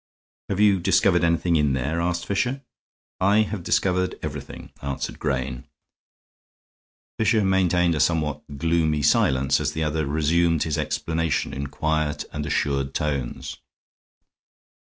[0.49, 2.63] "Have you discovered anything in there?" asked Fisher.
[3.19, 5.67] "I have discovered everything," answered Grayne.
[7.19, 12.47] Fisher maintained a somewhat gloomy silence, as the other resumed his explanation in quiet and
[12.47, 13.57] assured tones.